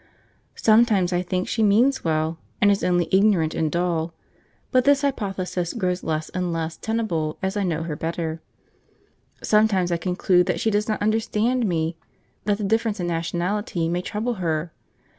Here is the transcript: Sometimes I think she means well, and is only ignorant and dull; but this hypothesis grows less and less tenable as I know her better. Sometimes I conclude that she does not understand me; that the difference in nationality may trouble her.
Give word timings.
Sometimes 0.55 1.13
I 1.13 1.21
think 1.21 1.47
she 1.47 1.61
means 1.61 2.03
well, 2.03 2.39
and 2.59 2.71
is 2.71 2.83
only 2.83 3.07
ignorant 3.11 3.53
and 3.53 3.71
dull; 3.71 4.15
but 4.71 4.83
this 4.83 5.03
hypothesis 5.03 5.73
grows 5.73 6.03
less 6.03 6.29
and 6.29 6.51
less 6.51 6.75
tenable 6.75 7.37
as 7.43 7.55
I 7.55 7.61
know 7.61 7.83
her 7.83 7.95
better. 7.95 8.41
Sometimes 9.43 9.91
I 9.91 9.97
conclude 9.97 10.47
that 10.47 10.59
she 10.59 10.71
does 10.71 10.89
not 10.89 11.03
understand 11.03 11.67
me; 11.69 11.97
that 12.45 12.57
the 12.57 12.63
difference 12.63 12.99
in 12.99 13.05
nationality 13.05 13.87
may 13.87 14.01
trouble 14.01 14.33
her. 14.41 14.73